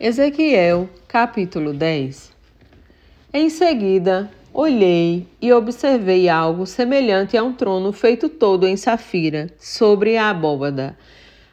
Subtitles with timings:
[0.00, 2.32] Ezequiel, capítulo 10
[3.34, 10.16] Em seguida, olhei e observei algo semelhante a um trono feito todo em safira, sobre
[10.16, 10.96] a abóbada.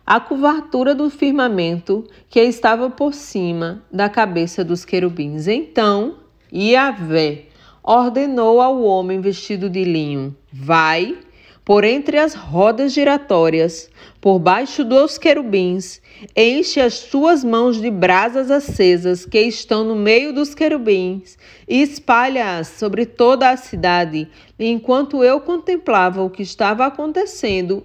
[0.06, 5.48] A cobertura do firmamento que estava por cima da cabeça dos querubins.
[5.48, 6.18] Então,
[6.54, 7.46] Yahvé
[7.82, 11.18] ordenou ao homem vestido de linho: Vai
[11.66, 13.90] por entre as rodas giratórias,
[14.22, 16.00] por baixo dos querubins,
[16.36, 22.68] enche as suas mãos de brasas acesas que estão no meio dos querubins e espalha-as
[22.68, 24.30] sobre toda a cidade.
[24.60, 27.84] Enquanto eu contemplava o que estava acontecendo,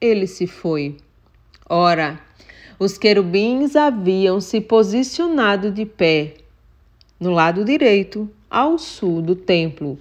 [0.00, 0.96] ele se foi.
[1.70, 2.18] Ora,
[2.80, 6.34] os querubins haviam se posicionado de pé
[7.18, 9.98] no lado direito, ao sul do templo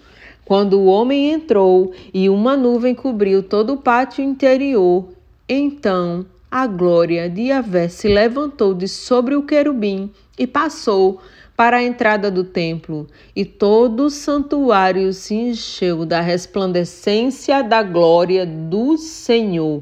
[0.54, 5.10] quando o homem entrou e uma nuvem cobriu todo o pátio interior,
[5.50, 11.20] então a glória de Yahvé se levantou de sobre o querubim e passou
[11.58, 18.46] para a entrada do templo, e todo o santuário se encheu da resplandecência da glória
[18.46, 19.82] do Senhor.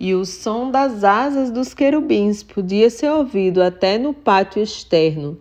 [0.00, 5.38] E o som das asas dos querubins podia ser ouvido até no pátio externo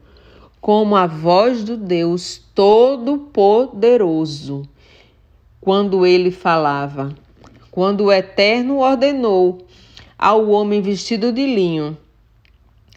[0.63, 4.63] como a voz do Deus Todo-Poderoso,
[5.59, 7.13] quando ele falava,
[7.69, 9.67] quando o Eterno ordenou
[10.17, 11.97] ao homem vestido de linho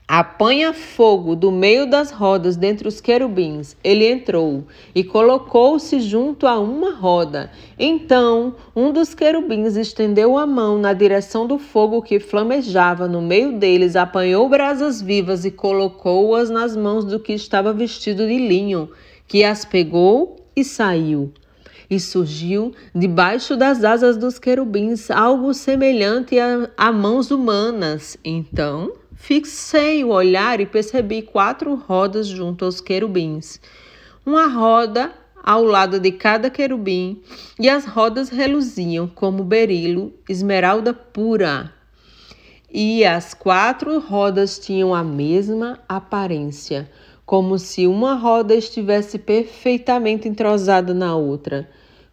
[0.09, 3.77] Apanha fogo do meio das rodas dentre os querubins.
[3.83, 4.63] Ele entrou
[4.95, 7.51] e colocou-se junto a uma roda.
[7.77, 13.59] Então, um dos querubins estendeu a mão na direção do fogo que flamejava no meio
[13.59, 18.89] deles, apanhou brasas vivas e colocou-as nas mãos do que estava vestido de linho,
[19.27, 21.33] que as pegou e saiu.
[21.91, 28.17] E surgiu debaixo das asas dos querubins algo semelhante a, a mãos humanas.
[28.25, 33.59] Então, Fixei o olhar e percebi quatro rodas junto aos querubins.
[34.25, 35.11] Uma roda
[35.43, 37.23] ao lado de cada querubim,
[37.59, 41.73] e as rodas reluziam como berilo, esmeralda pura.
[42.71, 46.91] E as quatro rodas tinham a mesma aparência,
[47.25, 51.69] como se uma roda estivesse perfeitamente entrosada na outra.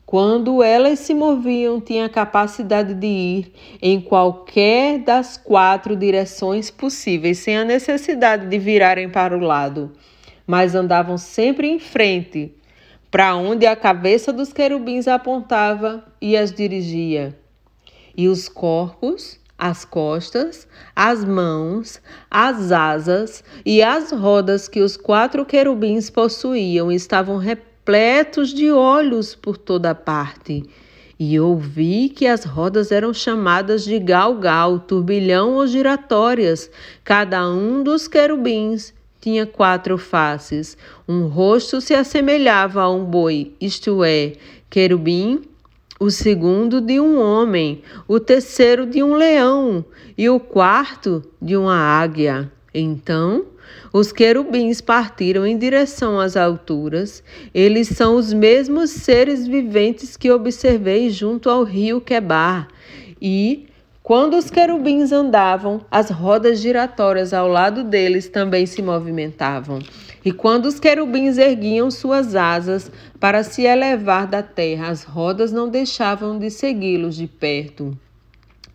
[0.05, 7.39] Quando elas se moviam, tinha a capacidade de ir em qualquer das quatro direções possíveis,
[7.39, 9.93] sem a necessidade de virarem para o lado,
[10.45, 12.53] mas andavam sempre em frente,
[13.09, 17.35] para onde a cabeça dos querubins apontava e as dirigia.
[18.15, 25.45] E os corpos, as costas, as mãos, as asas e as rodas que os quatro
[25.45, 30.63] querubins possuíam estavam repletos repletos de olhos por toda parte.
[31.19, 36.71] E ouvi que as rodas eram chamadas de galgal, turbilhão ou giratórias.
[37.03, 40.77] Cada um dos querubins tinha quatro faces.
[41.07, 44.33] Um rosto se assemelhava a um boi, isto é,
[44.69, 45.41] querubim,
[45.99, 49.83] o segundo de um homem, o terceiro de um leão
[50.17, 52.49] e o quarto de uma águia.
[52.73, 53.45] Então
[53.91, 57.23] os querubins partiram em direção às alturas.
[57.53, 62.67] Eles são os mesmos seres viventes que observei junto ao rio Quebar.
[63.21, 63.67] E,
[64.01, 69.79] quando os querubins andavam, as rodas giratórias ao lado deles também se movimentavam.
[70.25, 72.89] E quando os querubins erguiam suas asas
[73.19, 77.97] para se elevar da terra, as rodas não deixavam de segui-los de perto.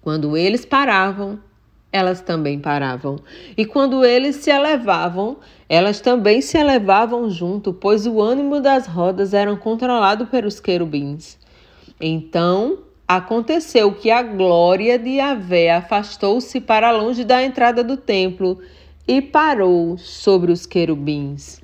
[0.03, 1.39] Quando eles paravam,
[1.93, 3.19] elas também paravam.
[3.57, 5.39] E quando eles se elevavam,
[5.69, 11.39] elas também se elevavam junto, pois o ânimo das rodas era controlado pelos querubins.
[12.01, 18.61] Então aconteceu que a glória de Yahvé afastou-se para longe da entrada do templo
[19.07, 21.61] e parou sobre os querubins.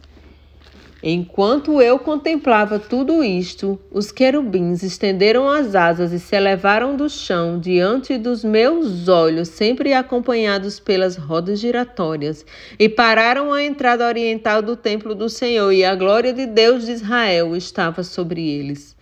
[1.07, 7.61] Enquanto eu contemplava tudo isto, os querubins estenderam as asas e se elevaram do chão
[7.61, 12.47] diante dos meus olhos, sempre acompanhados pelas rodas giratórias,
[12.79, 16.93] e pararam à entrada oriental do templo do Senhor, e a glória de Deus de
[16.93, 18.97] Israel estava sobre eles.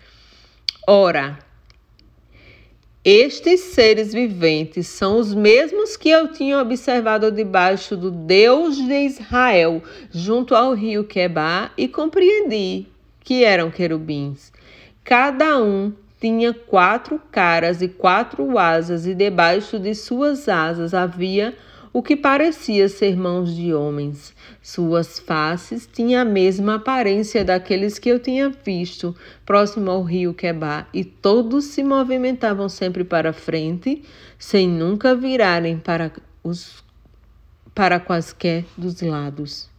[0.88, 1.38] Ora,
[3.04, 9.82] estes seres viventes são os mesmos que eu tinha observado debaixo do Deus de Israel,
[10.10, 12.86] junto ao rio Quebar, e compreendi
[13.18, 14.52] que eram querubins.
[15.02, 21.56] Cada um tinha quatro caras e quatro asas, e debaixo de suas asas havia
[21.92, 24.34] o que parecia ser mãos de homens.
[24.62, 30.86] Suas faces tinham a mesma aparência daqueles que eu tinha visto próximo ao rio Quebá,
[30.92, 34.02] e todos se movimentavam sempre para frente,
[34.38, 36.12] sem nunca virarem para
[36.42, 36.82] os
[37.74, 39.71] para quaisquer dos lados.